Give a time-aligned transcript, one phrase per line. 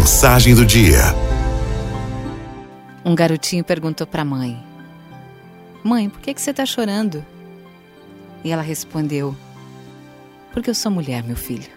[0.00, 1.14] Mensagem do dia.
[3.04, 4.58] Um garotinho perguntou para a mãe:
[5.84, 7.22] Mãe, por que, que você está chorando?
[8.42, 9.36] E ela respondeu:
[10.54, 11.68] Porque eu sou mulher, meu filho.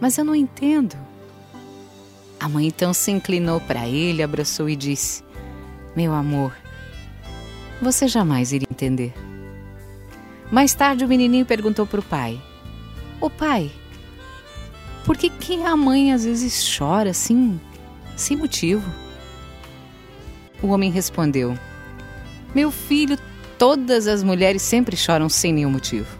[0.00, 0.96] Mas eu não entendo.
[2.40, 5.22] A mãe então se inclinou para ele, abraçou e disse:
[5.94, 6.52] Meu amor,
[7.80, 9.14] você jamais iria entender.
[10.50, 12.42] Mais tarde o menininho perguntou para o pai:
[13.20, 13.70] Ô pai,
[15.04, 17.60] por que, que a mãe às vezes chora assim,
[18.16, 18.88] sem motivo?
[20.62, 21.58] O homem respondeu:
[22.54, 23.18] Meu filho,
[23.58, 26.18] todas as mulheres sempre choram sem nenhum motivo.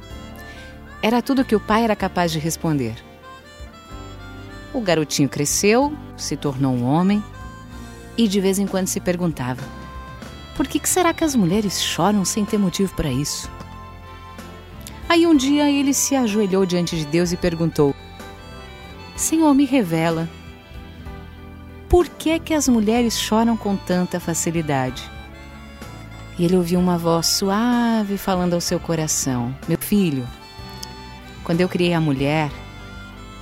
[1.02, 2.94] Era tudo que o pai era capaz de responder.
[4.72, 7.22] O garotinho cresceu, se tornou um homem
[8.16, 9.62] e de vez em quando se perguntava:
[10.60, 13.50] por que, que será que as mulheres choram sem ter motivo para isso?
[15.08, 17.94] Aí um dia ele se ajoelhou diante de Deus e perguntou:
[19.20, 20.26] Senhor, me revela,
[21.90, 25.02] por que que as mulheres choram com tanta facilidade?
[26.38, 30.26] E ele ouviu uma voz suave falando ao seu coração: Meu filho,
[31.44, 32.50] quando eu criei a mulher,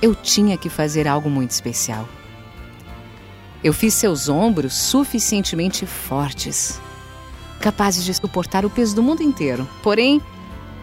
[0.01, 2.09] eu tinha que fazer algo muito especial.
[3.63, 6.77] Eu fiz seus ombros suficientemente fortes,
[7.61, 10.21] capazes de suportar o peso do mundo inteiro, porém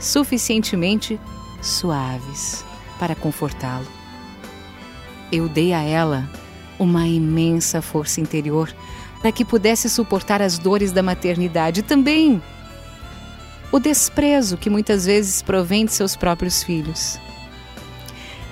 [0.00, 1.20] suficientemente
[1.60, 2.64] suaves
[2.98, 4.05] para confortá-lo.
[5.30, 6.28] Eu dei a ela
[6.78, 8.72] uma imensa força interior
[9.20, 12.40] para que pudesse suportar as dores da maternidade também
[13.72, 17.18] o desprezo que muitas vezes provém de seus próprios filhos.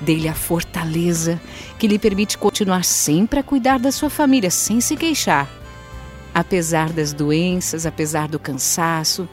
[0.00, 1.40] Dê-lhe a fortaleza
[1.78, 5.48] que lhe permite continuar sempre a cuidar da sua família sem se queixar.
[6.34, 9.28] Apesar das doenças, apesar do cansaço,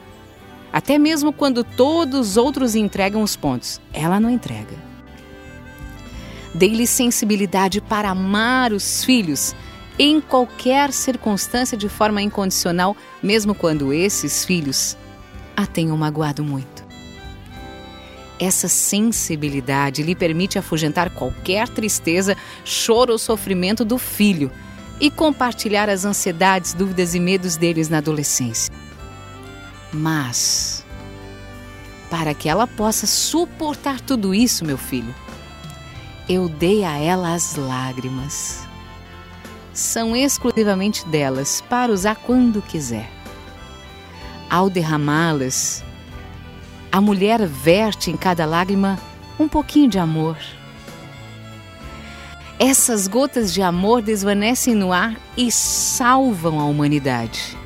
[0.72, 4.91] até mesmo quando todos os outros entregam os pontos, ela não entrega.
[6.54, 9.54] Dê-lhe sensibilidade para amar os filhos
[9.98, 14.96] em qualquer circunstância de forma incondicional, mesmo quando esses filhos
[15.56, 16.82] a tenham magoado muito.
[18.38, 24.50] Essa sensibilidade lhe permite afugentar qualquer tristeza, choro ou sofrimento do filho
[25.00, 28.72] e compartilhar as ansiedades, dúvidas e medos deles na adolescência.
[29.92, 30.84] Mas,
[32.10, 35.14] para que ela possa suportar tudo isso, meu filho,
[36.28, 38.66] eu dei a ela as lágrimas.
[39.72, 43.10] São exclusivamente delas para usar quando quiser.
[44.50, 45.82] Ao derramá-las,
[46.90, 48.98] a mulher verte em cada lágrima
[49.38, 50.36] um pouquinho de amor.
[52.58, 57.56] Essas gotas de amor desvanecem no ar e salvam a humanidade.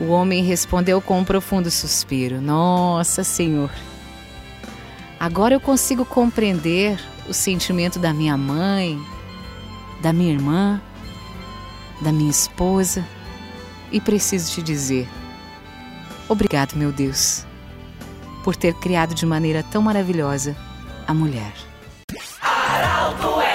[0.00, 3.70] O homem respondeu com um profundo suspiro: Nossa, Senhor,
[5.18, 6.98] agora eu consigo compreender
[7.28, 9.00] o sentimento da minha mãe,
[10.00, 10.80] da minha irmã,
[12.00, 13.04] da minha esposa
[13.90, 15.08] e preciso te dizer
[16.28, 17.46] Obrigado, meu Deus,
[18.44, 20.54] por ter criado de maneira tão maravilhosa
[21.06, 21.54] a mulher.
[22.42, 23.47] Aralto